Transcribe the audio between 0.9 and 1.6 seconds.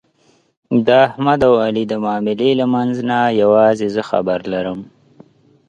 احمد او